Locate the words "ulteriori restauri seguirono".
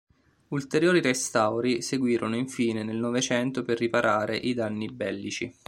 0.47-2.35